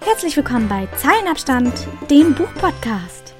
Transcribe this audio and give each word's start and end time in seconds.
Herzlich 0.00 0.36
willkommen 0.36 0.68
bei 0.68 0.86
Zeilenabstand, 0.96 1.86
dem 2.10 2.34
Buchpodcast. 2.34 3.34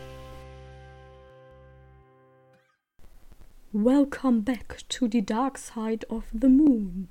Welcome 3.72 4.42
back 4.42 4.78
to 4.88 5.06
the 5.10 5.24
dark 5.24 5.58
side 5.58 6.08
of 6.08 6.24
the 6.32 6.48
moon. 6.48 7.08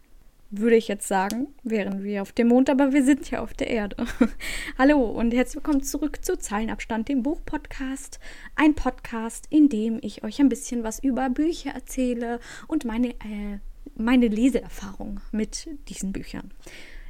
Würde 0.50 0.78
ich 0.78 0.88
jetzt 0.88 1.08
sagen, 1.08 1.48
wären 1.64 2.04
wir 2.04 2.24
auf 2.24 2.32
dem 2.32 2.48
Mond, 2.48 2.72
aber 2.72 2.92
wir 2.92 3.04
sind 3.04 3.30
ja 3.30 3.42
auf 3.42 3.54
der 3.54 3.70
Erde. 3.70 3.98
Hallo 4.80 5.00
und 5.00 5.32
herzlich 5.32 5.58
willkommen 5.58 5.84
zurück 5.84 6.26
zu 6.26 6.36
Zeilenabstand, 6.36 7.08
dem 7.08 7.22
Buchpodcast. 7.22 8.20
Ein 8.56 8.74
Podcast, 8.74 9.46
in 9.52 9.70
dem 9.70 10.00
ich 10.02 10.24
euch 10.24 10.40
ein 10.40 10.50
bisschen 10.50 10.84
was 10.84 11.04
über 11.04 11.30
Bücher 11.30 11.72
erzähle 11.72 12.40
und 12.68 12.84
meine, 12.84 13.10
äh, 13.10 13.60
meine 13.96 14.28
Leseerfahrung 14.28 15.22
mit 15.32 15.70
diesen 15.88 16.14
Büchern. 16.14 16.52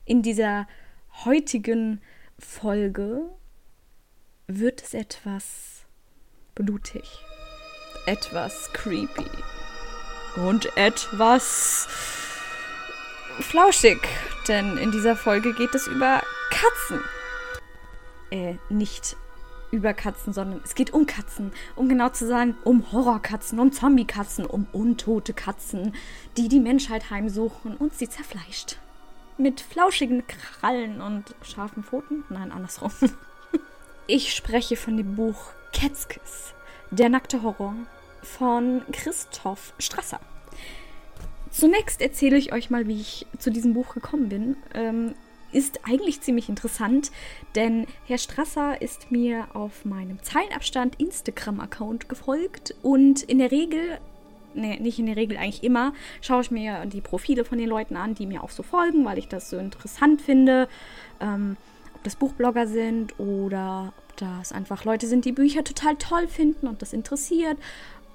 In 0.04 0.22
dieser 0.22 0.68
heutigen 1.26 2.02
Folge 2.38 3.30
wird 4.48 4.82
es 4.82 4.94
etwas 4.94 5.86
blutig, 6.56 7.04
etwas 8.06 8.72
creepy 8.74 9.26
und 10.36 10.76
etwas 10.78 11.88
flauschig, 13.40 14.00
denn 14.48 14.78
in 14.78 14.92
dieser 14.92 15.16
Folge 15.16 15.54
geht 15.54 15.76
es 15.76 15.88
über 15.88 16.22
Katzen. 16.52 17.04
Äh, 18.32 18.56
nicht 18.70 19.18
über 19.72 19.94
Katzen, 19.94 20.34
sondern 20.34 20.62
es 20.64 20.74
geht 20.74 20.92
um 20.92 21.06
Katzen. 21.06 21.52
Um 21.76 21.90
genau 21.90 22.10
zu 22.10 22.28
sagen, 22.28 22.56
um 22.64 22.92
Horrorkatzen, 22.92 23.60
um 23.60 23.72
Zombiekatzen, 23.72 24.46
um 24.46 24.68
untote 24.72 25.34
Katzen, 25.34 25.94
die 26.38 26.48
die 26.48 26.60
Menschheit 26.60 27.12
heimsuchen 27.12 27.76
und 27.76 27.94
sie 27.94 28.10
zerfleischt 28.10 28.80
mit 29.40 29.62
flauschigen 29.62 30.26
Krallen 30.28 31.02
und 31.02 31.36
scharfen 31.42 31.84
Pfoten? 31.84 32.24
Nein, 32.30 32.52
andersrum. 32.52 32.92
Ich 34.12 34.34
spreche 34.34 34.76
von 34.76 34.98
dem 34.98 35.16
Buch 35.16 35.52
Catskiss, 35.72 36.56
der 36.90 37.10
nackte 37.10 37.44
Horror 37.44 37.76
von 38.24 38.82
Christoph 38.92 39.76
Strasser. 39.78 40.20
Zunächst 41.52 42.02
erzähle 42.02 42.38
ich 42.38 42.52
euch 42.52 42.72
mal, 42.72 42.88
wie 42.88 43.00
ich 43.00 43.28
zu 43.38 43.52
diesem 43.52 43.76
Buch 43.76 43.94
gekommen 43.94 44.28
bin. 44.28 44.58
Ähm, 44.74 45.14
ist 45.52 45.82
eigentlich 45.88 46.22
ziemlich 46.22 46.50
interessant, 46.50 47.12
denn 47.54 47.86
Herr 48.06 48.18
Strasser 48.18 48.82
ist 48.82 49.12
mir 49.12 49.48
auf 49.56 49.86
meinem 49.86 50.24
Zeilenabstand 50.24 51.00
Instagram-Account 51.00 52.10
gefolgt 52.10 52.74
und 52.82 53.22
in 53.22 53.38
der 53.38 53.52
Regel 53.52 54.00
nee, 54.54 54.80
nicht 54.80 55.00
in 55.00 55.06
der 55.06 55.16
Regel, 55.16 55.38
eigentlich 55.38 55.64
immer, 55.64 55.94
schaue 56.22 56.42
ich 56.42 56.52
mir 56.52 56.86
die 56.86 57.02
Profile 57.02 57.46
von 57.46 57.58
den 57.58 57.70
Leuten 57.70 57.96
an, 57.96 58.16
die 58.16 58.26
mir 58.26 58.44
auch 58.44 58.50
so 58.50 58.64
folgen, 58.64 59.06
weil 59.06 59.18
ich 59.18 59.28
das 59.28 59.50
so 59.50 59.58
interessant 59.58 60.22
finde. 60.22 60.68
Ähm, 61.20 61.58
ob 61.96 62.04
das 62.04 62.16
Buchblogger 62.16 62.68
sind 62.68 63.20
oder 63.20 63.94
ob 63.98 64.18
das 64.18 64.52
einfach 64.52 64.86
Leute 64.86 65.08
sind, 65.08 65.26
die 65.26 65.34
Bücher 65.34 65.64
total 65.64 65.96
toll 65.98 66.28
finden 66.28 66.68
und 66.68 66.82
das 66.82 66.94
interessiert. 66.94 67.58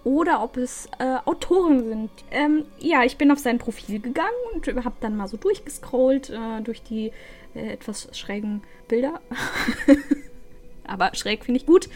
Oder 0.04 0.42
ob 0.42 0.58
es 0.58 0.86
äh, 0.98 1.16
Autoren 1.24 1.82
sind. 1.82 2.10
Ähm, 2.30 2.64
ja, 2.78 3.04
ich 3.04 3.16
bin 3.16 3.30
auf 3.30 3.38
sein 3.38 3.56
Profil 3.56 4.00
gegangen 4.00 4.28
und 4.52 4.66
habe 4.84 4.96
dann 5.00 5.16
mal 5.16 5.28
so 5.28 5.38
durchgescrollt 5.38 6.28
äh, 6.28 6.60
durch 6.62 6.82
die 6.82 7.10
äh, 7.54 7.72
etwas 7.72 8.08
schrägen 8.12 8.62
Bilder. 8.86 9.20
Aber 10.86 11.14
schräg 11.14 11.44
finde 11.44 11.60
ich 11.60 11.66
gut. 11.66 11.88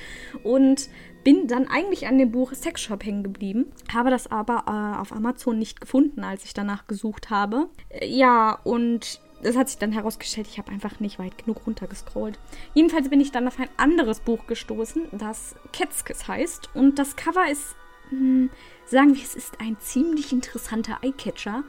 Und 0.43 0.89
bin 1.29 1.47
dann 1.47 1.69
eigentlich 1.69 2.07
an 2.07 2.17
dem 2.17 2.33
Buch 2.33 2.55
Sexshop 2.55 3.05
hängen 3.05 3.23
geblieben, 3.23 3.71
habe 3.93 4.09
das 4.09 4.29
aber 4.29 4.65
äh, 4.67 4.99
auf 4.99 5.13
Amazon 5.13 5.59
nicht 5.59 5.79
gefunden, 5.79 6.25
als 6.25 6.43
ich 6.47 6.55
danach 6.55 6.87
gesucht 6.87 7.29
habe. 7.29 7.69
Äh, 7.91 8.07
ja, 8.07 8.59
und 8.65 9.21
das 9.43 9.55
hat 9.55 9.69
sich 9.69 9.77
dann 9.77 9.93
herausgestellt, 9.93 10.47
ich 10.51 10.57
habe 10.57 10.73
einfach 10.73 11.01
nicht 11.01 11.19
weit 11.19 11.37
genug 11.37 11.67
runtergescrollt. 11.67 12.39
Jedenfalls 12.73 13.11
bin 13.11 13.21
ich 13.21 13.31
dann 13.31 13.47
auf 13.47 13.61
ein 13.61 13.69
anderes 13.77 14.21
Buch 14.21 14.47
gestoßen, 14.47 15.09
das 15.13 15.55
Catskiss 15.71 16.29
heißt. 16.29 16.71
Und 16.75 16.99
das 16.99 17.15
Cover 17.15 17.51
ist, 17.51 17.77
mh, 18.11 18.19
hm, 18.19 18.51
sagen 18.87 19.15
wir, 19.15 19.23
es 19.23 19.35
ist 19.35 19.61
ein 19.61 19.77
ziemlich 19.81 20.33
interessanter 20.33 21.01
Eyecatcher. 21.03 21.63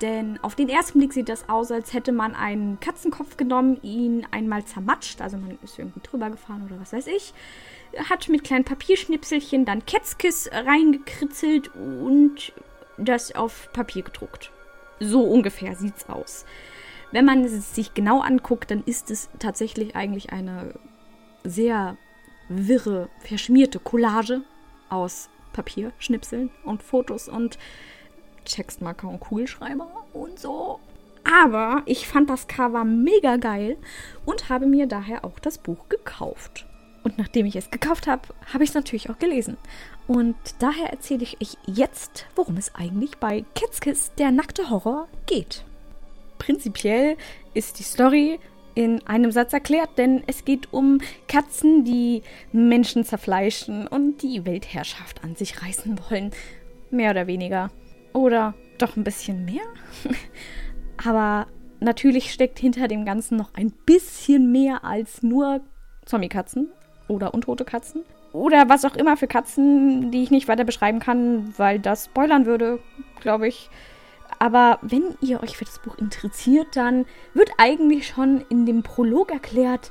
Denn 0.00 0.38
auf 0.42 0.54
den 0.54 0.70
ersten 0.70 0.98
Blick 0.98 1.12
sieht 1.12 1.28
das 1.28 1.48
aus, 1.48 1.70
als 1.70 1.92
hätte 1.92 2.12
man 2.12 2.34
einen 2.34 2.80
Katzenkopf 2.80 3.36
genommen, 3.36 3.78
ihn 3.82 4.26
einmal 4.30 4.64
zermatscht, 4.64 5.20
also 5.20 5.36
man 5.36 5.58
ist 5.62 5.78
irgendwie 5.78 6.00
drüber 6.00 6.30
gefahren 6.30 6.64
oder 6.66 6.80
was 6.80 6.94
weiß 6.94 7.06
ich, 7.08 7.34
hat 8.08 8.28
mit 8.28 8.44
kleinen 8.44 8.64
Papierschnipselchen 8.64 9.66
dann 9.66 9.84
Catskiss 9.84 10.48
reingekritzelt 10.52 11.74
und 11.74 12.52
das 12.96 13.34
auf 13.34 13.70
Papier 13.72 14.02
gedruckt. 14.02 14.50
So 15.00 15.22
ungefähr 15.22 15.76
sieht's 15.76 16.08
aus. 16.08 16.46
Wenn 17.12 17.24
man 17.24 17.44
es 17.44 17.74
sich 17.74 17.92
genau 17.92 18.20
anguckt, 18.20 18.70
dann 18.70 18.82
ist 18.84 19.10
es 19.10 19.28
tatsächlich 19.38 19.96
eigentlich 19.96 20.32
eine 20.32 20.74
sehr 21.44 21.96
wirre, 22.48 23.08
verschmierte 23.20 23.78
Collage 23.78 24.42
aus 24.88 25.28
Papierschnipseln 25.52 26.50
und 26.64 26.82
Fotos 26.82 27.28
und 27.28 27.58
Textmarker 28.44 29.08
und 29.08 29.20
Kugelschreiber 29.20 29.88
und 30.12 30.38
so. 30.38 30.80
Aber 31.24 31.82
ich 31.86 32.06
fand 32.08 32.30
das 32.30 32.48
Cover 32.48 32.84
mega 32.84 33.36
geil 33.36 33.76
und 34.24 34.48
habe 34.48 34.66
mir 34.66 34.86
daher 34.86 35.24
auch 35.24 35.38
das 35.38 35.58
Buch 35.58 35.88
gekauft. 35.88 36.66
Und 37.02 37.18
nachdem 37.18 37.46
ich 37.46 37.56
es 37.56 37.70
gekauft 37.70 38.06
habe, 38.06 38.22
habe 38.52 38.64
ich 38.64 38.70
es 38.70 38.74
natürlich 38.74 39.10
auch 39.10 39.18
gelesen. 39.18 39.56
Und 40.06 40.36
daher 40.58 40.90
erzähle 40.90 41.22
ich 41.22 41.40
euch 41.40 41.56
jetzt, 41.66 42.26
worum 42.34 42.56
es 42.56 42.74
eigentlich 42.74 43.16
bei 43.18 43.44
Catskiss, 43.54 44.12
der 44.18 44.30
nackte 44.30 44.70
Horror, 44.70 45.08
geht. 45.26 45.64
Prinzipiell 46.38 47.16
ist 47.54 47.78
die 47.78 47.84
Story 47.84 48.40
in 48.74 49.06
einem 49.06 49.30
Satz 49.32 49.52
erklärt, 49.52 49.90
denn 49.98 50.22
es 50.26 50.44
geht 50.44 50.72
um 50.72 51.00
Katzen, 51.28 51.84
die 51.84 52.22
Menschen 52.52 53.04
zerfleischen 53.04 53.86
und 53.86 54.22
die 54.22 54.44
Weltherrschaft 54.44 55.24
an 55.24 55.36
sich 55.36 55.62
reißen 55.62 55.98
wollen. 56.08 56.32
Mehr 56.90 57.10
oder 57.10 57.26
weniger. 57.26 57.70
Oder 58.12 58.54
doch 58.78 58.96
ein 58.96 59.04
bisschen 59.04 59.44
mehr. 59.44 59.62
Aber 61.04 61.46
natürlich 61.80 62.32
steckt 62.32 62.58
hinter 62.58 62.88
dem 62.88 63.04
Ganzen 63.04 63.36
noch 63.36 63.54
ein 63.54 63.72
bisschen 63.86 64.52
mehr 64.52 64.84
als 64.84 65.22
nur 65.22 65.60
Zombie-Katzen 66.04 66.68
oder 67.08 67.34
untote 67.34 67.64
Katzen. 67.64 68.04
Oder 68.32 68.68
was 68.68 68.84
auch 68.84 68.94
immer 68.94 69.16
für 69.16 69.26
Katzen, 69.26 70.10
die 70.10 70.22
ich 70.22 70.30
nicht 70.30 70.48
weiter 70.48 70.64
beschreiben 70.64 71.00
kann, 71.00 71.52
weil 71.56 71.78
das 71.78 72.06
spoilern 72.06 72.46
würde, 72.46 72.78
glaube 73.20 73.48
ich. 73.48 73.70
Aber 74.38 74.78
wenn 74.82 75.16
ihr 75.20 75.42
euch 75.42 75.56
für 75.56 75.64
das 75.64 75.80
Buch 75.80 75.98
interessiert, 75.98 76.68
dann 76.74 77.06
wird 77.34 77.50
eigentlich 77.58 78.06
schon 78.06 78.44
in 78.48 78.66
dem 78.66 78.82
Prolog 78.82 79.32
erklärt, 79.32 79.90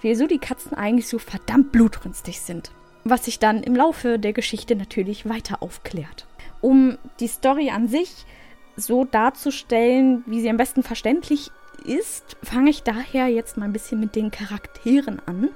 wieso 0.00 0.26
die 0.26 0.38
Katzen 0.38 0.74
eigentlich 0.74 1.08
so 1.08 1.18
verdammt 1.18 1.72
blutrünstig 1.72 2.40
sind. 2.40 2.72
Was 3.04 3.26
sich 3.26 3.38
dann 3.38 3.62
im 3.62 3.76
Laufe 3.76 4.18
der 4.18 4.32
Geschichte 4.32 4.74
natürlich 4.74 5.28
weiter 5.28 5.62
aufklärt. 5.62 6.26
Um 6.66 6.98
die 7.20 7.28
Story 7.28 7.70
an 7.70 7.86
sich 7.86 8.26
so 8.74 9.04
darzustellen, 9.04 10.24
wie 10.26 10.40
sie 10.40 10.50
am 10.50 10.56
besten 10.56 10.82
verständlich 10.82 11.52
ist, 11.84 12.36
fange 12.42 12.70
ich 12.70 12.82
daher 12.82 13.28
jetzt 13.28 13.56
mal 13.56 13.66
ein 13.66 13.72
bisschen 13.72 14.00
mit 14.00 14.16
den 14.16 14.32
Charakteren 14.32 15.22
an. 15.26 15.50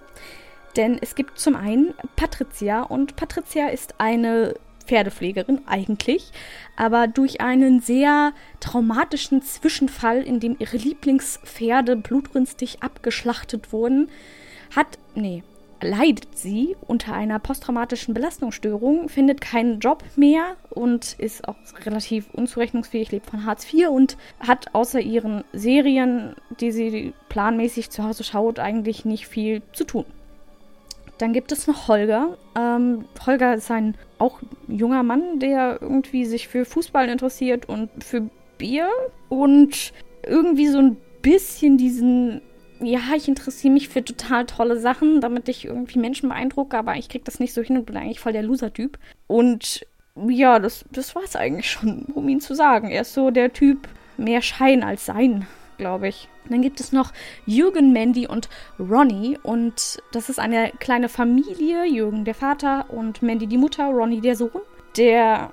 Denn 0.76 0.98
es 1.02 1.16
gibt 1.16 1.40
zum 1.40 1.56
einen 1.56 1.94
Patricia 2.14 2.82
und 2.82 3.16
Patricia 3.16 3.70
ist 3.70 3.96
eine 3.98 4.54
Pferdepflegerin 4.86 5.62
eigentlich, 5.66 6.30
aber 6.76 7.08
durch 7.08 7.40
einen 7.40 7.80
sehr 7.80 8.32
traumatischen 8.60 9.42
Zwischenfall, 9.42 10.22
in 10.22 10.38
dem 10.38 10.54
ihre 10.60 10.76
Lieblingspferde 10.76 11.96
blutrünstig 11.96 12.84
abgeschlachtet 12.84 13.72
wurden, 13.72 14.10
hat, 14.76 15.00
nee, 15.16 15.42
leidet 15.82 16.36
sie 16.36 16.76
unter 16.86 17.14
einer 17.14 17.38
posttraumatischen 17.38 18.14
Belastungsstörung, 18.14 19.08
findet 19.08 19.40
keinen 19.40 19.80
Job 19.80 20.04
mehr 20.16 20.56
und 20.70 21.14
ist 21.18 21.48
auch 21.48 21.56
relativ 21.84 22.28
unzurechnungsfähig, 22.32 23.10
lebt 23.12 23.30
von 23.30 23.46
Hartz 23.46 23.72
IV 23.72 23.88
und 23.88 24.16
hat 24.40 24.74
außer 24.74 25.00
ihren 25.00 25.44
Serien, 25.52 26.34
die 26.60 26.72
sie 26.72 27.14
planmäßig 27.28 27.90
zu 27.90 28.04
Hause 28.04 28.24
schaut, 28.24 28.58
eigentlich 28.58 29.04
nicht 29.04 29.26
viel 29.26 29.62
zu 29.72 29.84
tun. 29.84 30.04
Dann 31.18 31.32
gibt 31.34 31.52
es 31.52 31.66
noch 31.66 31.88
Holger. 31.88 32.38
Ähm, 32.56 33.04
Holger 33.26 33.54
ist 33.54 33.70
ein 33.70 33.94
auch 34.18 34.40
junger 34.68 35.02
Mann, 35.02 35.38
der 35.38 35.78
irgendwie 35.80 36.24
sich 36.24 36.48
für 36.48 36.64
Fußball 36.64 37.08
interessiert 37.08 37.68
und 37.68 37.90
für 38.02 38.30
Bier 38.56 38.88
und 39.28 39.92
irgendwie 40.26 40.68
so 40.68 40.78
ein 40.78 40.96
bisschen 41.22 41.76
diesen 41.76 42.40
ja, 42.80 43.00
ich 43.16 43.28
interessiere 43.28 43.72
mich 43.72 43.88
für 43.88 44.04
total 44.04 44.46
tolle 44.46 44.78
Sachen, 44.78 45.20
damit 45.20 45.48
ich 45.48 45.66
irgendwie 45.66 45.98
Menschen 45.98 46.28
beeindrucke, 46.28 46.76
aber 46.76 46.96
ich 46.96 47.08
kriege 47.08 47.24
das 47.24 47.40
nicht 47.40 47.54
so 47.54 47.62
hin 47.62 47.76
und 47.76 47.86
bin 47.86 47.96
eigentlich 47.96 48.20
voll 48.20 48.32
der 48.32 48.42
Loser-Typ. 48.42 48.98
Und 49.26 49.86
ja, 50.28 50.58
das, 50.58 50.84
das 50.90 51.14
war 51.14 51.22
es 51.22 51.36
eigentlich 51.36 51.70
schon, 51.70 52.06
um 52.14 52.28
ihn 52.28 52.40
zu 52.40 52.54
sagen. 52.54 52.88
Er 52.88 53.02
ist 53.02 53.14
so 53.14 53.30
der 53.30 53.52
Typ 53.52 53.88
mehr 54.16 54.42
Schein 54.42 54.82
als 54.82 55.06
Sein 55.06 55.46
glaube 55.80 56.08
ich. 56.08 56.28
dann 56.48 56.62
gibt 56.62 56.78
es 56.78 56.92
noch 56.92 57.12
Jürgen, 57.46 57.92
Mandy 57.92 58.28
und 58.28 58.48
Ronny. 58.78 59.38
Und 59.42 59.98
das 60.12 60.28
ist 60.28 60.38
eine 60.38 60.70
kleine 60.78 61.08
Familie. 61.08 61.86
Jürgen 61.86 62.24
der 62.24 62.34
Vater 62.34 62.90
und 62.90 63.22
Mandy 63.22 63.46
die 63.46 63.56
Mutter, 63.56 63.86
Ronny 63.86 64.20
der 64.20 64.36
Sohn. 64.36 64.60
Der 64.96 65.50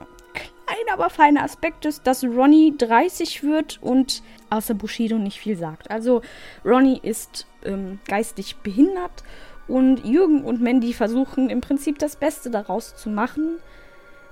ein 0.67 0.93
aber 0.93 1.09
feiner 1.09 1.43
Aspekt 1.43 1.85
ist, 1.85 2.05
dass 2.05 2.23
Ronnie 2.23 2.75
30 2.77 3.43
wird 3.43 3.79
und 3.81 4.21
außer 4.49 4.73
Bushido 4.73 5.17
nicht 5.17 5.39
viel 5.39 5.57
sagt. 5.57 5.89
Also 5.89 6.21
Ronnie 6.65 6.99
ist 7.01 7.47
ähm, 7.63 7.99
geistig 8.07 8.57
behindert 8.57 9.23
und 9.67 10.05
Jürgen 10.05 10.43
und 10.43 10.61
Mandy 10.61 10.93
versuchen 10.93 11.49
im 11.49 11.61
Prinzip 11.61 11.99
das 11.99 12.15
Beste 12.15 12.49
daraus 12.49 12.95
zu 12.95 13.09
machen, 13.09 13.57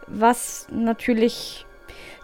was 0.08 0.68
natürlich 0.72 1.66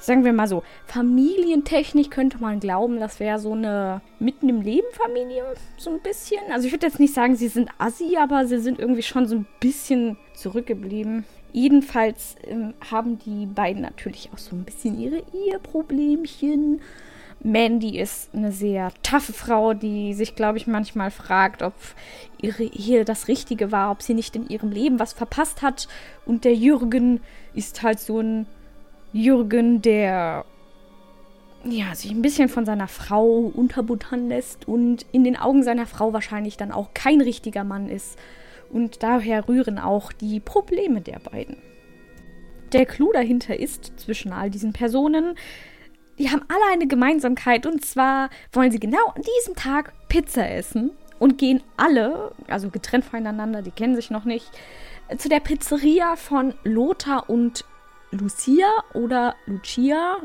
sagen 0.02 0.26
wir 0.26 0.34
mal 0.34 0.48
so, 0.48 0.64
familientechnisch 0.88 2.10
könnte 2.10 2.40
man 2.40 2.60
glauben, 2.60 3.00
das 3.00 3.20
wäre 3.20 3.40
so 3.40 3.54
eine 3.54 4.02
mitten 4.20 4.50
im 4.50 4.62
Leben 4.62 4.88
Familie, 4.94 5.44
so 5.78 5.92
ein 5.92 6.02
bisschen. 6.02 6.40
Also 6.52 6.66
ich 6.66 6.74
würde 6.74 6.88
jetzt 6.88 7.00
nicht 7.00 7.14
sagen, 7.14 7.36
sie 7.36 7.48
sind 7.48 7.70
assi, 7.78 8.18
aber 8.18 8.46
sie 8.48 8.60
sind 8.60 8.80
irgendwie 8.80 9.04
schon 9.04 9.28
so 9.28 9.36
ein 9.36 9.48
bisschen 9.60 10.18
zurückgeblieben. 10.34 11.26
Jedenfalls 11.54 12.36
ähm, 12.44 12.74
haben 12.90 13.20
die 13.20 13.46
beiden 13.46 13.82
natürlich 13.82 14.30
auch 14.34 14.38
so 14.38 14.56
ein 14.56 14.64
bisschen 14.64 15.00
ihre 15.00 15.24
Eheproblemchen. 15.34 16.82
Mandy 17.44 18.00
ist 18.00 18.34
eine 18.36 18.52
sehr 18.52 18.92
taffe 19.02 19.34
Frau, 19.34 19.74
die 19.74 20.14
sich, 20.14 20.36
glaube 20.36 20.60
ich, 20.60 20.68
manchmal 20.68 21.10
fragt, 21.10 21.64
ob 21.64 21.74
ihre 22.40 22.64
Ehe 22.64 23.04
das 23.04 23.28
Richtige 23.28 23.72
war, 23.72 23.92
ob 23.92 24.02
sie 24.04 24.14
nicht 24.14 24.36
in 24.36 24.48
ihrem 24.48 24.72
Leben 24.72 25.00
was 25.00 25.14
verpasst 25.14 25.62
hat. 25.62 25.88
Und 26.26 26.46
der 26.46 26.54
Jürgen 26.54 27.20
ist 27.54 27.82
halt 27.82 28.00
so 28.00 28.20
ein 28.20 28.46
Jürgen, 29.12 29.82
der 29.82 30.46
ja, 31.64 31.94
sich 31.94 32.12
ein 32.12 32.22
bisschen 32.22 32.50
von 32.50 32.66
seiner 32.66 32.88
Frau 32.88 33.52
unterbuttern 33.54 34.28
lässt 34.30 34.68
und 34.68 35.06
in 35.12 35.24
den 35.24 35.38
Augen 35.38 35.64
seiner 35.64 35.86
Frau 35.86 36.14
wahrscheinlich 36.14 36.58
dann 36.58 36.72
auch 36.72 36.90
kein 36.94 37.22
richtiger 37.22 37.64
Mann 37.64 37.90
ist. 37.90 38.18
Und 38.72 39.04
daher 39.04 39.48
rühren 39.48 39.80
auch 39.80 40.12
die 40.12 40.40
Probleme 40.40 41.02
der 41.02 41.20
beiden. 41.20 41.58
Der 42.74 42.86
Clou 42.86 43.12
dahinter 43.12 43.60
ist, 43.60 44.00
zwischen 44.00 44.32
all 44.32 44.50
diesen 44.50 44.72
Personen, 44.72 45.36
die 46.18 46.30
haben 46.30 46.44
alle 46.48 46.74
eine 46.74 46.88
Gemeinsamkeit 46.88 47.66
und 47.66 47.84
zwar 47.84 48.30
wollen 48.54 48.72
sie 48.72 48.80
genau 48.80 49.06
an 49.16 49.24
diesem 49.24 49.56
Tag 49.56 49.94
Pizza 50.08 50.50
essen 50.50 50.92
und 51.20 51.38
gehen 51.38 51.62
alle, 51.78 52.32
also 52.48 52.70
getrennt 52.70 53.06
voneinander, 53.06 53.62
die 53.62 53.72
kennen 53.72 53.96
sich 53.96 54.10
noch 54.10 54.26
nicht, 54.26 54.50
zu 55.18 55.30
der 55.30 55.40
Pizzeria 55.40 56.16
von 56.16 56.54
Lothar 56.64 57.30
und 57.30 57.66
Lucia 58.12 58.70
oder 58.94 59.36
Lucia 59.46 60.18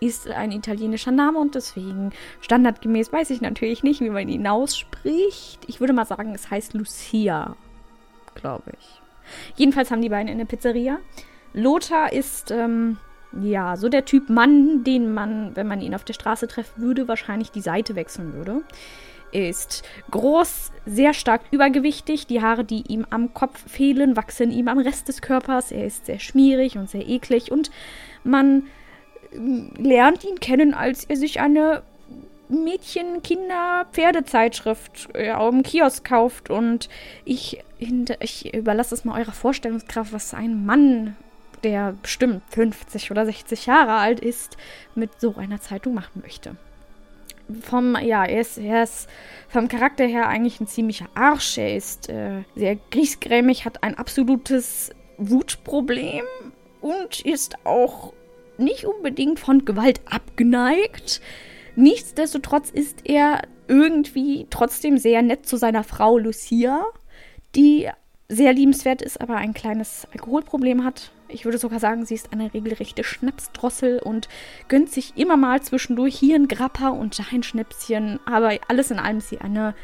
ist 0.00 0.28
ein 0.28 0.52
italienischer 0.52 1.12
Name 1.12 1.38
und 1.38 1.54
deswegen 1.54 2.10
standardgemäß 2.40 3.12
weiß 3.12 3.30
ich 3.30 3.40
natürlich 3.40 3.82
nicht, 3.82 4.00
wie 4.00 4.10
man 4.10 4.28
ihn 4.28 4.46
ausspricht. 4.46 5.60
Ich 5.66 5.80
würde 5.80 5.92
mal 5.92 6.04
sagen, 6.04 6.34
es 6.34 6.50
heißt 6.50 6.74
Lucia, 6.74 7.56
glaube 8.34 8.72
ich. 8.78 9.00
Jedenfalls 9.56 9.90
haben 9.90 10.02
die 10.02 10.08
beiden 10.08 10.30
eine 10.30 10.46
Pizzeria. 10.46 10.98
Lothar 11.52 12.12
ist, 12.12 12.50
ähm, 12.50 12.98
ja, 13.42 13.76
so 13.76 13.88
der 13.88 14.04
Typ 14.04 14.28
Mann, 14.28 14.84
den 14.84 15.12
man, 15.12 15.56
wenn 15.56 15.66
man 15.66 15.80
ihn 15.80 15.94
auf 15.94 16.04
der 16.04 16.14
Straße 16.14 16.46
treffen 16.46 16.82
würde, 16.82 17.08
wahrscheinlich 17.08 17.50
die 17.50 17.60
Seite 17.60 17.94
wechseln 17.96 18.34
würde. 18.34 18.62
Er 19.32 19.48
ist 19.48 19.82
groß, 20.12 20.70
sehr 20.86 21.12
stark 21.12 21.42
übergewichtig. 21.50 22.28
Die 22.28 22.40
Haare, 22.40 22.64
die 22.64 22.84
ihm 22.86 23.04
am 23.10 23.34
Kopf 23.34 23.68
fehlen, 23.68 24.16
wachsen 24.16 24.52
ihm 24.52 24.68
am 24.68 24.78
Rest 24.78 25.08
des 25.08 25.22
Körpers. 25.22 25.72
Er 25.72 25.86
ist 25.86 26.06
sehr 26.06 26.20
schmierig 26.20 26.78
und 26.78 26.88
sehr 26.88 27.08
eklig. 27.08 27.50
Und 27.50 27.72
man 28.22 28.64
ähm, 29.32 29.72
lernt 29.76 30.22
ihn 30.22 30.38
kennen, 30.38 30.72
als 30.72 31.04
er 31.04 31.16
sich 31.16 31.40
eine 31.40 31.82
Mädchen-, 32.48 33.22
Kinder-, 33.22 33.86
Pferdezeitschrift 33.92 35.08
äh, 35.14 35.32
auf 35.32 35.50
dem 35.50 35.62
Kiosk 35.62 36.04
kauft. 36.04 36.50
Und 36.50 36.88
ich, 37.24 37.62
ich 37.78 38.54
überlasse 38.54 38.94
es 38.94 39.04
mal 39.04 39.20
eurer 39.20 39.32
Vorstellungskraft, 39.32 40.12
was 40.12 40.34
ein 40.34 40.64
Mann, 40.64 41.16
der 41.62 41.94
bestimmt 42.02 42.42
50 42.50 43.10
oder 43.10 43.24
60 43.26 43.66
Jahre 43.66 43.94
alt 43.94 44.20
ist, 44.20 44.56
mit 44.94 45.20
so 45.20 45.36
einer 45.36 45.60
Zeitung 45.60 45.94
machen 45.94 46.22
möchte 46.22 46.56
vom, 47.60 47.96
ja, 47.96 48.24
er 48.24 48.40
ist, 48.40 48.58
er 48.58 48.84
ist 48.84 49.08
vom 49.48 49.68
Charakter 49.68 50.04
her 50.06 50.28
eigentlich 50.28 50.60
ein 50.60 50.66
ziemlicher 50.66 51.08
Arsch. 51.14 51.58
Er 51.58 51.76
ist 51.76 52.08
äh, 52.08 52.42
sehr 52.54 52.76
griesgrämig, 52.90 53.64
hat 53.64 53.82
ein 53.82 53.96
absolutes 53.96 54.90
Wutproblem 55.18 56.24
und 56.80 57.20
ist 57.20 57.56
auch 57.64 58.12
nicht 58.56 58.84
unbedingt 58.84 59.40
von 59.40 59.64
Gewalt 59.64 60.00
abgeneigt. 60.10 61.20
Nichtsdestotrotz 61.76 62.70
ist 62.70 63.00
er 63.04 63.42
irgendwie 63.68 64.46
trotzdem 64.50 64.98
sehr 64.98 65.22
nett 65.22 65.46
zu 65.46 65.56
seiner 65.56 65.84
Frau 65.84 66.18
Lucia, 66.18 66.84
die 67.54 67.88
sehr 68.28 68.52
liebenswert 68.52 69.02
ist, 69.02 69.20
aber 69.20 69.36
ein 69.36 69.54
kleines 69.54 70.06
Alkoholproblem 70.12 70.84
hat. 70.84 71.10
Ich 71.28 71.44
würde 71.44 71.58
sogar 71.58 71.80
sagen, 71.80 72.04
sie 72.04 72.14
ist 72.14 72.32
eine 72.32 72.52
regelrechte 72.54 73.04
Schnapsdrossel 73.04 73.98
und 73.98 74.28
gönnt 74.68 74.90
sich 74.90 75.16
immer 75.16 75.36
mal 75.36 75.62
zwischendurch 75.62 76.16
hier 76.16 76.36
ein 76.36 76.48
Grappa 76.48 76.88
und 76.88 77.18
da 77.18 77.24
ein 77.32 77.42
Schnäpschen. 77.42 78.20
Aber 78.24 78.52
alles 78.68 78.90
in 78.90 78.98
allem 78.98 79.18
ist 79.18 79.30
sie 79.30 79.40
eine 79.40 79.74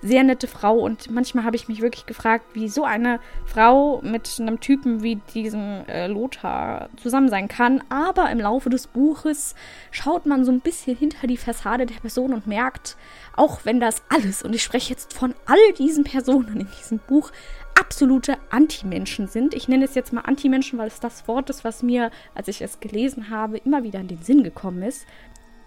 sehr 0.00 0.22
nette 0.22 0.46
Frau 0.46 0.78
und 0.78 1.10
manchmal 1.10 1.44
habe 1.44 1.56
ich 1.56 1.68
mich 1.68 1.80
wirklich 1.80 2.06
gefragt, 2.06 2.54
wie 2.54 2.68
so 2.68 2.84
eine 2.84 3.20
Frau 3.46 4.00
mit 4.02 4.38
einem 4.40 4.60
Typen 4.60 5.02
wie 5.02 5.16
diesem 5.34 5.84
äh, 5.88 6.06
Lothar 6.06 6.88
zusammen 6.96 7.28
sein 7.28 7.48
kann. 7.48 7.82
Aber 7.88 8.30
im 8.30 8.38
Laufe 8.38 8.70
des 8.70 8.86
Buches 8.86 9.54
schaut 9.90 10.26
man 10.26 10.44
so 10.44 10.52
ein 10.52 10.60
bisschen 10.60 10.96
hinter 10.96 11.26
die 11.26 11.36
Fassade 11.36 11.86
der 11.86 12.00
Person 12.00 12.32
und 12.32 12.46
merkt, 12.46 12.96
auch 13.36 13.64
wenn 13.64 13.80
das 13.80 14.02
alles, 14.08 14.42
und 14.42 14.54
ich 14.54 14.62
spreche 14.62 14.90
jetzt 14.90 15.12
von 15.12 15.34
all 15.46 15.72
diesen 15.78 16.04
Personen 16.04 16.60
in 16.60 16.68
diesem 16.78 16.98
Buch, 16.98 17.32
absolute 17.78 18.36
Anti-Menschen 18.50 19.28
sind. 19.28 19.54
Ich 19.54 19.68
nenne 19.68 19.84
es 19.84 19.94
jetzt 19.94 20.12
mal 20.12 20.22
Anti-Menschen, 20.22 20.78
weil 20.78 20.88
es 20.88 21.00
das 21.00 21.26
Wort 21.28 21.48
ist, 21.50 21.64
was 21.64 21.82
mir, 21.82 22.10
als 22.34 22.48
ich 22.48 22.60
es 22.60 22.80
gelesen 22.80 23.30
habe, 23.30 23.58
immer 23.58 23.82
wieder 23.82 24.00
in 24.00 24.08
den 24.08 24.22
Sinn 24.22 24.42
gekommen 24.42 24.82
ist. 24.82 25.06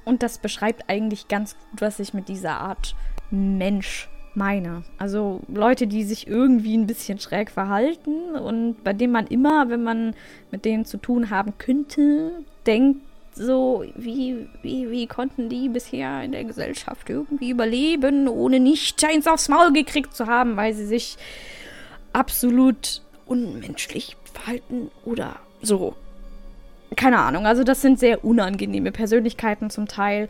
Und 0.03 0.23
das 0.23 0.37
beschreibt 0.37 0.89
eigentlich 0.89 1.27
ganz 1.27 1.55
gut, 1.57 1.81
was 1.81 1.99
ich 1.99 2.13
mit 2.13 2.27
dieser 2.27 2.59
Art 2.59 2.95
Mensch 3.29 4.09
meine. 4.35 4.83
Also 4.97 5.41
Leute, 5.47 5.87
die 5.87 6.03
sich 6.03 6.27
irgendwie 6.27 6.77
ein 6.77 6.87
bisschen 6.87 7.19
schräg 7.19 7.51
verhalten 7.51 8.35
und 8.35 8.83
bei 8.83 8.93
denen 8.93 9.13
man 9.13 9.27
immer, 9.27 9.69
wenn 9.69 9.83
man 9.83 10.15
mit 10.51 10.65
denen 10.65 10.85
zu 10.85 10.97
tun 10.97 11.29
haben 11.29 11.53
könnte, 11.57 12.31
denkt, 12.65 13.01
so, 13.33 13.85
wie, 13.95 14.47
wie, 14.61 14.91
wie 14.91 15.07
konnten 15.07 15.47
die 15.47 15.69
bisher 15.69 16.23
in 16.23 16.33
der 16.33 16.43
Gesellschaft 16.43 17.09
irgendwie 17.09 17.49
überleben, 17.49 18.27
ohne 18.27 18.59
nicht 18.59 19.03
eins 19.05 19.25
aufs 19.27 19.47
Maul 19.47 19.71
gekriegt 19.71 20.13
zu 20.13 20.27
haben, 20.27 20.57
weil 20.57 20.73
sie 20.73 20.85
sich 20.85 21.17
absolut 22.13 23.01
unmenschlich 23.25 24.17
verhalten 24.33 24.91
oder 25.05 25.37
so. 25.61 25.95
Keine 26.97 27.19
Ahnung, 27.19 27.45
also 27.45 27.63
das 27.63 27.81
sind 27.81 27.99
sehr 27.99 28.25
unangenehme 28.25 28.91
Persönlichkeiten 28.91 29.69
zum 29.69 29.87
Teil. 29.87 30.27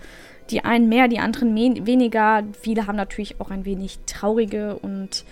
Die 0.52 0.64
einen 0.64 0.90
mehr, 0.90 1.08
die 1.08 1.20
anderen 1.20 1.56
weniger. 1.56 2.44
Viele 2.60 2.88
haben 2.88 2.98
natürlich 2.98 3.40
auch 3.40 3.52
ein 3.52 3.66
wenig 3.66 4.00
traurige 4.06 4.78
und 4.78 5.26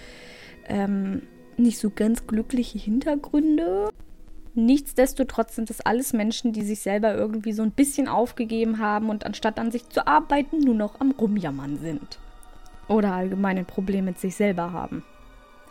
ähm, 0.67 1.23
nicht 1.57 1.77
so 1.77 1.89
ganz 1.89 2.25
glückliche 2.25 2.79
Hintergründe. 2.79 3.89
Nichtsdestotrotz 4.55 5.55
sind 5.55 5.69
das 5.69 5.81
alles 5.81 6.13
Menschen, 6.13 6.53
die 6.53 6.63
sich 6.63 6.79
selber 6.79 7.13
irgendwie 7.13 7.53
so 7.53 7.61
ein 7.63 7.71
bisschen 7.71 8.07
aufgegeben 8.07 8.79
haben 8.79 9.09
und 9.09 9.25
anstatt 9.25 9.59
an 9.59 9.71
sich 9.71 9.87
zu 9.89 10.07
arbeiten, 10.07 10.59
nur 10.59 10.75
noch 10.75 10.99
am 10.99 11.11
Rumjammern 11.11 11.77
sind. 11.77 12.19
Oder 12.87 13.13
allgemein 13.13 13.57
ein 13.57 13.65
Problem 13.65 14.05
mit 14.05 14.19
sich 14.19 14.35
selber 14.35 14.73
haben. 14.73 15.03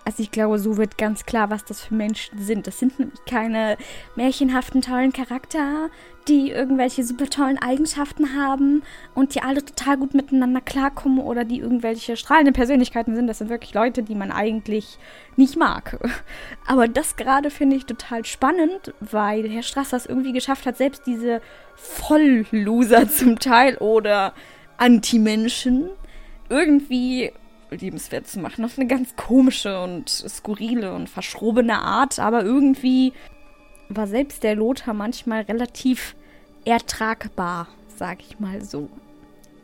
Also 0.08 0.22
ich 0.22 0.30
glaube, 0.30 0.58
so 0.58 0.78
wird 0.78 0.96
ganz 0.96 1.26
klar, 1.26 1.50
was 1.50 1.66
das 1.66 1.82
für 1.82 1.92
Menschen 1.92 2.38
sind. 2.38 2.66
Das 2.66 2.78
sind 2.78 2.98
nämlich 2.98 3.22
keine 3.26 3.76
märchenhaften, 4.16 4.80
tollen 4.80 5.12
Charakter, 5.12 5.90
die 6.28 6.50
irgendwelche 6.50 7.04
super 7.04 7.26
tollen 7.26 7.58
Eigenschaften 7.58 8.34
haben 8.34 8.82
und 9.14 9.34
die 9.34 9.42
alle 9.42 9.62
total 9.62 9.98
gut 9.98 10.14
miteinander 10.14 10.62
klarkommen 10.62 11.18
oder 11.18 11.44
die 11.44 11.58
irgendwelche 11.58 12.16
strahlenden 12.16 12.54
Persönlichkeiten 12.54 13.14
sind. 13.14 13.26
Das 13.26 13.36
sind 13.36 13.50
wirklich 13.50 13.74
Leute, 13.74 14.02
die 14.02 14.14
man 14.14 14.32
eigentlich 14.32 14.98
nicht 15.36 15.58
mag. 15.58 15.98
Aber 16.66 16.88
das 16.88 17.16
gerade 17.16 17.50
finde 17.50 17.76
ich 17.76 17.84
total 17.84 18.24
spannend, 18.24 18.94
weil 19.00 19.46
Herr 19.50 19.62
Strasser 19.62 19.98
es 19.98 20.06
irgendwie 20.06 20.32
geschafft 20.32 20.64
hat, 20.64 20.78
selbst 20.78 21.02
diese 21.06 21.42
Vollloser 21.76 23.10
zum 23.10 23.38
Teil 23.38 23.76
oder 23.76 24.32
Anti-Menschen 24.78 25.90
irgendwie 26.48 27.30
liebenswert 27.70 28.26
zu 28.26 28.40
machen. 28.40 28.64
Auf 28.64 28.78
eine 28.78 28.87
ganz 28.87 29.16
komische 29.16 29.82
und 29.82 30.08
skurrile 30.08 30.94
und 30.94 31.08
verschrobene 31.08 31.80
Art, 31.80 32.18
aber 32.18 32.42
irgendwie 32.42 33.12
war 33.88 34.06
selbst 34.06 34.42
der 34.42 34.54
Lothar 34.54 34.94
manchmal 34.94 35.42
relativ 35.42 36.14
ertragbar, 36.64 37.68
sag 37.96 38.20
ich 38.20 38.38
mal 38.38 38.62
so. 38.62 38.88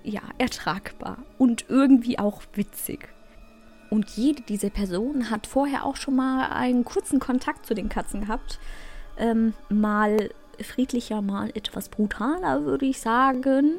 Ja, 0.02 0.22
ertragbar 0.38 1.18
und 1.38 1.66
irgendwie 1.68 2.18
auch 2.18 2.42
witzig. 2.54 3.08
Und 3.90 4.10
jede 4.10 4.42
dieser 4.42 4.70
Personen 4.70 5.30
hat 5.30 5.46
vorher 5.46 5.84
auch 5.84 5.96
schon 5.96 6.16
mal 6.16 6.50
einen 6.50 6.84
kurzen 6.84 7.20
Kontakt 7.20 7.64
zu 7.64 7.74
den 7.74 7.88
Katzen 7.88 8.22
gehabt. 8.22 8.58
Ähm, 9.16 9.54
mal 9.68 10.30
friedlicher, 10.60 11.22
mal 11.22 11.50
etwas 11.54 11.88
brutaler, 11.88 12.64
würde 12.64 12.86
ich 12.86 13.00
sagen. 13.00 13.78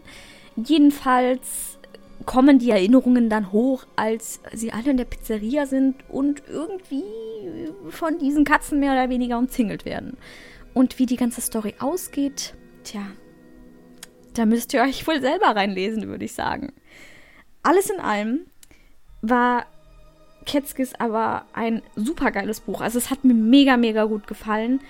Jedenfalls 0.55 1.77
kommen 2.25 2.60
die 2.60 2.72
Erinnerungen 2.72 3.29
dann 3.29 3.51
hoch, 3.51 3.86
als 3.96 4.39
sie 4.53 4.72
alle 4.72 4.91
in 4.91 4.98
der 4.98 5.05
Pizzeria 5.05 5.65
sind 5.65 5.96
und 6.10 6.44
irgendwie 6.48 7.03
von 7.89 8.17
diesen 8.17 8.44
Katzen 8.44 8.79
mehr 8.79 8.94
oder 8.94 9.10
weniger 9.10 9.38
umzingelt 9.38 9.86
werden. 9.86 10.17
Und 10.74 11.00
wie 11.00 11.05
die 11.05 11.15
ganze 11.15 11.41
Story 11.41 11.75
ausgeht, 11.79 12.53
tja, 12.84 13.08
da 14.34 14.46
müsst 14.46 14.74
ihr 14.74 14.82
euch 14.82 15.08
wohl 15.08 15.22
selber 15.22 15.55
reinlesen, 15.55 16.08
würde 16.08 16.25
ich 16.25 16.34
sagen. 16.34 16.74
Alles 17.63 17.89
in 17.89 18.00
allem 18.00 18.41
war 19.22 19.65
Ketzkis 20.46 20.94
aber 20.96 21.46
ein 21.53 21.82
super 21.96 22.32
geiles 22.32 22.60
Buch. 22.60 22.82
Also 22.82 22.98
es 22.98 23.10
hat 23.10 23.24
mir 23.24 23.34
mega, 23.34 23.77
mega 23.77 24.05
gut 24.05 24.27
gefallen. 24.27 24.82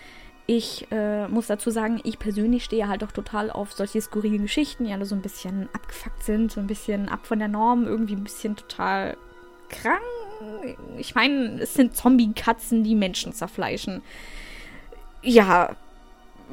Ich 0.48 0.88
äh, 0.92 1.28
muss 1.28 1.48
dazu 1.48 1.72
sagen, 1.72 2.00
ich 2.04 2.20
persönlich 2.20 2.64
stehe 2.64 2.88
halt 2.88 3.04
auch 3.04 3.12
total 3.12 3.50
auf 3.50 3.74
solche 3.74 4.00
skurrile 4.00 4.38
Geschichten, 4.38 4.86
die 4.86 4.94
alle 4.94 5.06
so 5.06 5.16
ein 5.16 5.22
bisschen 5.22 5.70
abgefuckt 5.74 6.24
sind, 6.24 6.52
so 6.52 6.60
ein 6.60 6.68
bisschen 6.68 7.10
ab 7.10 7.26
von 7.26 7.40
der 7.40 7.48
Norm, 7.48 7.86
irgendwie 7.86 8.16
ein 8.16 8.24
bisschen 8.24 8.56
total 8.56 9.18
krank. 9.70 10.02
Ich 10.98 11.16
meine, 11.16 11.62
es 11.62 11.74
sind 11.74 11.96
Zombie-Katzen, 11.96 12.84
die 12.84 12.94
Menschen 12.94 13.34
zerfleischen. 13.34 14.04
Ja, 15.24 15.76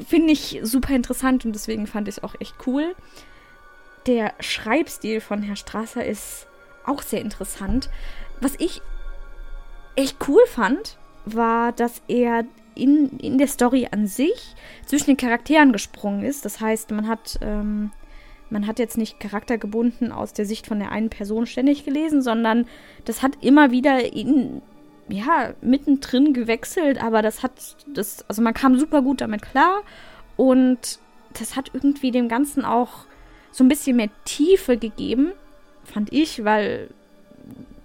finde 0.09 0.33
ich 0.33 0.61
super 0.63 0.95
interessant 0.95 1.45
und 1.45 1.53
deswegen 1.53 1.87
fand 1.87 2.09
ich 2.09 2.17
es 2.17 2.23
auch 2.23 2.35
echt 2.41 2.55
cool. 2.67 2.95
Der 4.07 4.33
Schreibstil 4.41 5.21
von 5.21 5.43
Herr 5.43 5.57
Strasser 5.57 6.05
ist 6.05 6.47
auch 6.87 7.03
sehr 7.03 7.21
interessant. 7.21 7.91
Was 8.41 8.55
ich 8.59 8.81
echt 9.97 10.17
cool 10.29 10.43
fand, 10.47 10.97
war, 11.27 11.73
dass 11.73 12.03
er 12.09 12.45
in, 12.75 13.19
in 13.19 13.39
der 13.39 13.47
Story 13.47 13.89
an 13.91 14.07
sich 14.07 14.55
zwischen 14.87 15.07
den 15.07 15.17
Charakteren 15.17 15.73
gesprungen 15.73 16.25
ist. 16.25 16.45
Das 16.45 16.61
heißt, 16.61 16.91
man 16.91 17.09
hat, 17.09 17.39
ähm, 17.43 17.91
man 18.51 18.67
hat 18.67 18.79
jetzt 18.79 18.99
nicht 18.99 19.21
charaktergebunden 19.21 20.13
aus 20.13 20.33
der 20.33 20.47
Sicht 20.47 20.67
von 20.67 20.79
der 20.79 20.91
einen 20.91 21.11
Person 21.11 21.47
ständig 21.47 21.85
gelesen, 21.85 22.23
sondern 22.23 22.67
das 23.05 23.23
hat 23.23 23.39
immer 23.41 23.71
wieder 23.71 24.13
in, 24.13 24.63
ja, 25.09 25.55
mittendrin 25.61 26.33
gewechselt, 26.33 27.03
aber 27.03 27.23
das 27.23 27.43
hat, 27.43 27.53
das, 27.87 28.25
also 28.29 28.43
man 28.43 28.55
kam 28.55 28.79
super 28.79 29.03
gut 29.03 29.21
damit 29.21 29.43
klar 29.43 29.83
und 30.37 30.99
das 31.39 31.57
hat 31.57 31.71
irgendwie 31.73 32.11
dem 32.11 32.29
Ganzen 32.29 32.65
auch 32.65 33.07
so 33.51 33.65
ein 33.65 33.69
bisschen 33.69 33.97
mehr 33.97 34.11
Tiefe 34.25 34.77
gegeben, 34.77 35.33
fand 35.85 36.13
ich, 36.13 36.45
weil 36.45 36.89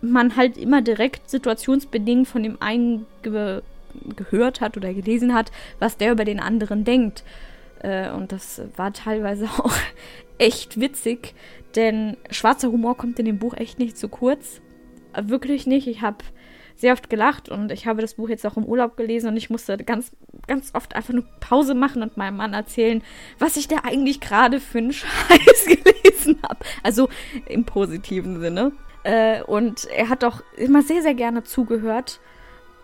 man 0.02 0.36
halt 0.36 0.58
immer 0.58 0.82
direkt 0.82 1.30
situationsbedingt 1.30 2.28
von 2.28 2.44
dem 2.44 2.62
einen 2.62 3.06
gehört 4.16 4.62
hat 4.62 4.78
oder 4.78 4.94
gelesen 4.94 5.34
hat, 5.34 5.52
was 5.80 5.98
der 5.98 6.12
über 6.12 6.26
den 6.26 6.40
anderen 6.40 6.84
denkt. 6.84 7.24
Äh, 7.80 8.12
und 8.12 8.32
das 8.32 8.62
war 8.76 8.94
teilweise 8.94 9.46
auch 9.58 9.74
echt 10.38 10.80
witzig, 10.80 11.34
denn 11.76 12.18
schwarzer 12.30 12.72
Humor 12.72 12.98
kommt 12.98 13.20
in 13.20 13.26
dem 13.26 13.40
Buch 13.40 13.54
echt 13.56 13.80
nicht 13.80 13.98
zu 13.98 14.10
kurz. 14.10 14.62
Wirklich 15.20 15.66
nicht. 15.66 15.88
Ich 15.88 16.02
habe 16.02 16.18
sehr 16.76 16.94
oft 16.94 17.10
gelacht 17.10 17.50
und 17.50 17.72
ich 17.72 17.88
habe 17.88 18.02
das 18.02 18.16
Buch 18.16 18.30
jetzt 18.30 18.46
auch 18.46 18.56
im 18.56 18.66
Urlaub 18.66 18.98
gelesen 18.98 19.30
und 19.30 19.38
ich 19.38 19.50
musste 19.50 19.78
ganz, 19.78 20.12
ganz 20.46 20.72
oft 20.74 20.96
einfach 20.96 21.14
nur 21.14 21.26
Pause 21.40 21.74
machen 21.74 22.04
und 22.04 22.18
meinem 22.18 22.38
Mann 22.38 22.54
erzählen, 22.54 23.04
was 23.40 23.58
ich 23.58 23.68
da 23.68 23.78
eigentlich 23.84 24.20
gerade 24.20 24.60
für 24.60 24.78
einen 24.78 24.94
Scheiß 24.94 25.66
gelesen 25.66 26.40
habe. 26.44 26.60
Also 26.84 27.10
im 27.48 27.66
positiven 27.66 28.40
Sinne. 28.40 28.74
Äh, 29.04 29.42
und 29.44 29.86
er 29.86 30.10
hat 30.10 30.24
auch 30.24 30.42
immer 30.56 30.84
sehr, 30.84 31.02
sehr 31.02 31.16
gerne 31.16 31.44
zugehört 31.44 32.20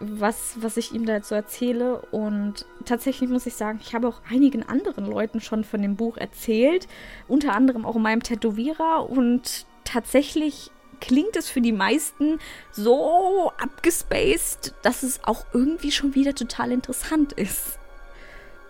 was, 0.09 0.55
was 0.61 0.77
ich 0.77 0.93
ihm 0.93 1.05
da 1.05 1.13
jetzt 1.13 1.29
so 1.29 1.35
erzähle. 1.35 1.99
Und 2.11 2.65
tatsächlich 2.85 3.29
muss 3.29 3.45
ich 3.45 3.55
sagen, 3.55 3.79
ich 3.81 3.93
habe 3.93 4.07
auch 4.07 4.21
einigen 4.29 4.63
anderen 4.63 5.05
Leuten 5.05 5.41
schon 5.41 5.63
von 5.63 5.81
dem 5.81 5.95
Buch 5.95 6.17
erzählt, 6.17 6.87
unter 7.27 7.53
anderem 7.53 7.85
auch 7.85 7.95
meinem 7.95 8.23
Tätowierer. 8.23 9.09
Und 9.09 9.65
tatsächlich 9.83 10.71
klingt 11.01 11.35
es 11.35 11.49
für 11.49 11.61
die 11.61 11.73
meisten 11.73 12.39
so 12.71 13.51
abgespaced, 13.61 14.73
dass 14.83 15.03
es 15.03 15.23
auch 15.23 15.45
irgendwie 15.53 15.91
schon 15.91 16.15
wieder 16.15 16.33
total 16.33 16.71
interessant 16.71 17.33
ist. 17.33 17.77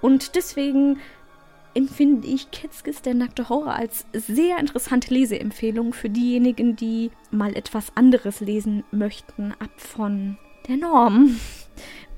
Und 0.01 0.35
deswegen 0.35 0.99
empfinde 1.75 2.27
ich 2.27 2.51
Ketzkes 2.51 3.01
der 3.01 3.13
nackte 3.13 3.49
Horror 3.49 3.73
als 3.73 4.05
sehr 4.13 4.59
interessante 4.59 5.13
Leseempfehlung 5.13 5.93
für 5.93 6.09
diejenigen, 6.09 6.75
die 6.75 7.11
mal 7.31 7.55
etwas 7.55 7.95
anderes 7.95 8.39
lesen 8.39 8.83
möchten, 8.91 9.53
ab 9.59 9.71
von 9.77 10.37
der 10.67 10.77
Norm, 10.77 11.39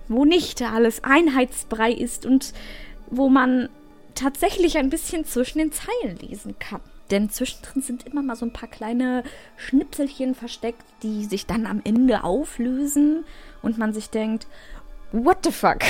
wo 0.07 0.25
nicht 0.25 0.61
alles 0.61 1.03
Einheitsbrei 1.03 1.91
ist 1.91 2.25
und 2.25 2.53
wo 3.09 3.29
man 3.29 3.69
tatsächlich 4.13 4.77
ein 4.77 4.89
bisschen 4.89 5.25
zwischen 5.25 5.59
den 5.59 5.71
Zeilen 5.71 6.17
lesen 6.19 6.57
kann. 6.59 6.81
Denn 7.11 7.29
zwischendrin 7.29 7.81
sind 7.81 8.07
immer 8.07 8.23
mal 8.23 8.35
so 8.35 8.45
ein 8.45 8.53
paar 8.53 8.69
kleine 8.69 9.23
Schnipselchen 9.57 10.33
versteckt, 10.33 10.83
die 11.03 11.25
sich 11.25 11.45
dann 11.45 11.67
am 11.67 11.81
Ende 11.83 12.23
auflösen 12.23 13.25
und 13.61 13.77
man 13.77 13.93
sich 13.93 14.09
denkt, 14.09 14.47
what 15.11 15.37
the 15.43 15.51
fuck? 15.51 15.81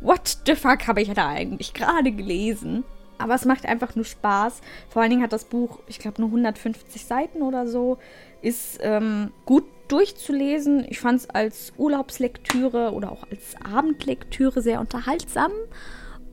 What 0.00 0.38
the 0.46 0.54
fuck 0.54 0.86
habe 0.86 1.02
ich 1.02 1.12
da 1.12 1.28
eigentlich 1.28 1.74
gerade 1.74 2.12
gelesen? 2.12 2.84
Aber 3.18 3.34
es 3.34 3.44
macht 3.44 3.66
einfach 3.66 3.94
nur 3.94 4.04
Spaß. 4.04 4.60
Vor 4.88 5.02
allen 5.02 5.10
Dingen 5.10 5.22
hat 5.22 5.32
das 5.32 5.44
Buch, 5.44 5.80
ich 5.86 5.98
glaube, 5.98 6.20
nur 6.20 6.30
150 6.30 7.04
Seiten 7.04 7.42
oder 7.42 7.66
so. 7.66 7.98
Ist 8.40 8.78
ähm, 8.82 9.32
gut 9.44 9.64
durchzulesen. 9.92 10.86
Ich 10.88 11.00
fand 11.00 11.20
es 11.20 11.30
als 11.30 11.72
Urlaubslektüre 11.76 12.92
oder 12.92 13.12
auch 13.12 13.24
als 13.30 13.54
Abendlektüre 13.62 14.62
sehr 14.62 14.80
unterhaltsam. 14.80 15.52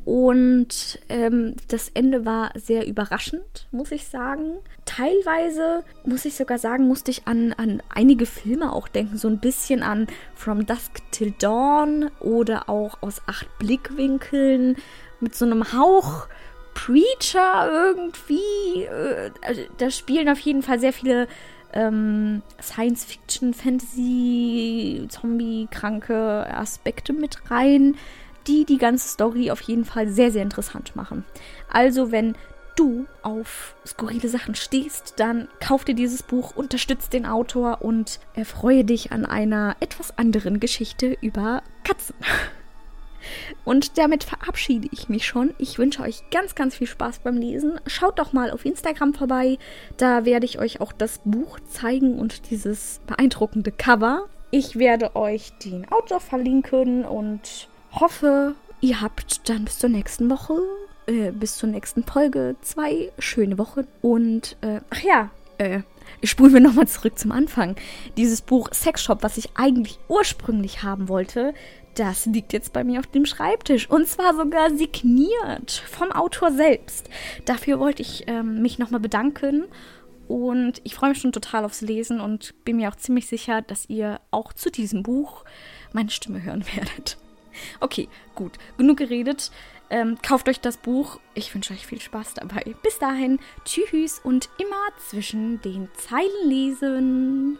Und 0.06 1.00
ähm, 1.10 1.56
das 1.68 1.90
Ende 1.90 2.26
war 2.26 2.52
sehr 2.56 2.88
überraschend, 2.88 3.68
muss 3.72 3.92
ich 3.92 4.08
sagen. 4.08 4.58
Teilweise, 4.86 5.84
muss 6.04 6.26
ich 6.26 6.36
sogar 6.36 6.58
sagen, 6.58 6.88
musste 6.88 7.12
ich 7.12 7.28
an, 7.28 7.54
an 7.54 7.84
einige 7.94 8.26
Filme 8.26 8.74
auch 8.74 8.88
denken. 8.88 9.18
So 9.18 9.28
ein 9.28 9.40
bisschen 9.40 9.84
an 9.84 10.08
From 10.34 10.66
Dusk 10.66 11.02
Till 11.12 11.34
Dawn 11.38 12.10
oder 12.22 12.70
auch 12.70 13.02
aus 13.02 13.22
acht 13.28 13.48
Blickwinkeln 13.60 14.78
mit 15.20 15.36
so 15.36 15.46
einem 15.46 15.74
Hauch 15.74 16.28
Preacher 16.74 17.70
irgendwie. 17.70 18.84
Äh, 18.86 19.32
also 19.42 19.62
da 19.78 19.92
spielen 19.92 20.30
auf 20.30 20.40
jeden 20.40 20.64
Fall 20.64 20.80
sehr 20.80 20.94
viele 20.94 21.28
ähm, 21.74 22.42
Science-Fiction, 22.62 23.54
Fantasy, 23.54 25.06
Zombie-kranke 25.10 26.48
Aspekte 26.54 27.14
mit 27.14 27.52
rein, 27.52 27.96
die 28.48 28.66
die 28.66 28.78
ganze 28.78 29.10
Story 29.10 29.52
auf 29.52 29.62
jeden 29.62 29.86
Fall 29.86 30.08
sehr, 30.08 30.32
sehr 30.32 30.44
interessant 30.44 30.96
machen. 30.96 31.26
Also, 31.72 32.12
wenn 32.12 32.36
du 32.76 33.06
auf 33.24 33.76
skurrile 33.86 34.30
Sachen 34.30 34.56
stehst, 34.56 35.16
dann 35.18 35.50
kauf 35.60 35.84
dir 35.84 35.96
dieses 35.96 36.24
Buch, 36.24 36.56
unterstützt 36.56 37.12
den 37.12 37.26
Autor 37.26 37.82
und 37.82 38.20
erfreue 38.34 38.86
dich 38.86 39.12
an 39.12 39.26
einer 39.26 39.76
etwas 39.82 40.18
anderen 40.18 40.60
Geschichte 40.60 41.18
über 41.22 41.62
Katzen. 41.84 42.16
Und 43.66 43.98
damit 43.98 44.24
verabschiede 44.24 44.90
ich 44.92 45.10
mich 45.10 45.26
schon. 45.26 45.54
Ich 45.58 45.78
wünsche 45.78 46.02
euch 46.02 46.22
ganz, 46.32 46.56
ganz 46.56 46.76
viel 46.76 46.88
Spaß 46.88 47.20
beim 47.20 47.38
Lesen. 47.38 47.80
Schaut 47.88 48.20
doch 48.20 48.34
mal 48.34 48.52
auf 48.52 48.66
Instagram 48.66 49.14
vorbei. 49.14 49.58
Da 49.98 50.26
werde 50.26 50.46
ich 50.46 50.60
euch 50.60 50.82
auch 50.82 50.92
das 50.92 51.20
Buch 51.24 51.60
zeigen 51.70 52.20
und 52.20 52.50
dieses 52.50 53.02
beeindruckende 53.08 53.72
Cover. 53.72 54.28
Ich 54.52 54.78
werde 54.78 55.16
euch 55.16 55.52
den 55.64 55.92
Autor 55.92 56.20
verlinken 56.20 57.06
und 57.06 57.68
hoffe, 57.92 58.56
ihr 58.82 59.02
habt 59.02 59.48
dann 59.48 59.66
bis 59.66 59.78
zur 59.80 59.90
nächsten 59.90 60.30
Woche, 60.30 60.60
äh, 61.06 61.32
bis 61.32 61.58
zur 61.58 61.70
nächsten 61.70 62.04
Folge 62.04 62.56
zwei 62.62 63.12
schöne 63.20 63.58
Wochen. 63.58 63.88
Und, 64.02 64.58
äh, 64.62 64.82
ach 64.90 65.02
ja, 65.02 65.30
äh, 65.60 65.82
spulen 66.24 66.54
wir 66.54 66.62
nochmal 66.62 66.88
zurück 66.88 67.20
zum 67.20 67.32
Anfang. 67.32 67.76
Dieses 68.18 68.42
Buch 68.42 68.70
Sexshop, 68.74 69.24
was 69.24 69.38
ich 69.38 69.50
eigentlich 69.56 70.00
ursprünglich 70.08 70.84
haben 70.84 71.08
wollte, 71.10 71.54
das 72.00 72.26
liegt 72.26 72.54
jetzt 72.54 72.72
bei 72.72 72.84
mir 72.84 73.00
auf 73.00 73.08
dem 73.08 73.26
Schreibtisch. 73.26 73.90
Und 73.90 74.08
zwar 74.08 74.34
sogar 74.34 74.74
signiert 74.76 75.84
vom 75.90 76.12
Autor 76.12 76.52
selbst. 76.52 77.10
Dafür 77.46 77.80
wollte 77.80 78.02
ich 78.02 78.24
ähm, 78.28 78.62
mich 78.62 78.80
nochmal 78.80 79.02
bedanken. 79.02 79.66
Und 80.28 80.80
ich 80.84 80.96
freue 80.96 81.10
mich 81.10 81.20
schon 81.20 81.32
total 81.32 81.66
aufs 81.66 81.82
Lesen 81.82 82.22
und 82.22 82.54
bin 82.64 82.78
mir 82.78 82.90
auch 82.90 82.96
ziemlich 82.96 83.28
sicher, 83.28 83.62
dass 83.64 83.90
ihr 83.90 84.22
auch 84.32 84.54
zu 84.54 84.70
diesem 84.72 85.04
Buch 85.04 85.44
meine 85.92 86.12
Stimme 86.12 86.42
hören 86.42 86.64
werdet. 86.76 87.18
Okay, 87.80 88.08
gut. 88.36 88.54
Genug 88.78 88.98
geredet. 88.98 89.52
Ähm, 89.90 90.18
kauft 90.22 90.48
euch 90.48 90.62
das 90.62 90.78
Buch. 90.78 91.20
Ich 91.34 91.54
wünsche 91.54 91.74
euch 91.74 91.86
viel 91.86 92.00
Spaß 92.00 92.36
dabei. 92.36 92.76
Bis 92.84 93.00
dahin, 93.00 93.40
tschüss 93.66 94.22
und 94.24 94.50
immer 94.60 94.88
zwischen 95.10 95.60
den 95.62 95.90
Zeilen 95.96 96.48
lesen. 96.48 97.60